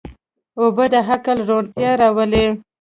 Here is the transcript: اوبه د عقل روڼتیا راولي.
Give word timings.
اوبه 0.59 0.85
د 0.93 0.95
عقل 1.09 1.37
روڼتیا 1.49 1.91
راولي. 2.01 2.45